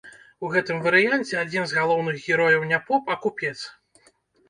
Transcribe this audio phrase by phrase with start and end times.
[0.45, 3.57] У гэтым варыянце адзін з галоўных герояў не поп, а купец.